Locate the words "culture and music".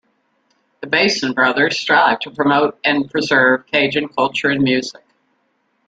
4.07-5.05